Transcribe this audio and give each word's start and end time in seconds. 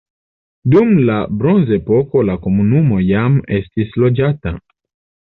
Dum 0.75 0.95
la 1.09 1.17
bronzepoko 1.43 2.25
la 2.31 2.39
komunumo 2.49 3.01
jam 3.13 3.39
estis 3.63 3.97
loĝata. 4.05 4.61